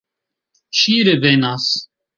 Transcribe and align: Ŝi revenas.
Ŝi 0.81 0.97
revenas. 1.11 1.71